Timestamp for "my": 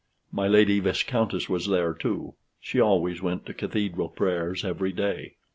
0.31-0.47